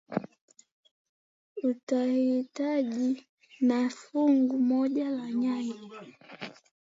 utahihitaji 1.63 3.27
ni 3.61 3.89
fungu 3.89 4.59
moja 4.59 5.09
la 5.09 5.31
nyanya 5.31 5.79